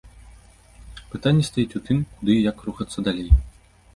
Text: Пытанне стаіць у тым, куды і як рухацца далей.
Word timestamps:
Пытанне 1.11 1.43
стаіць 1.49 1.77
у 1.79 1.83
тым, 1.89 2.01
куды 2.15 2.31
і 2.37 2.41
як 2.51 2.57
рухацца 2.69 2.99
далей. 3.09 3.29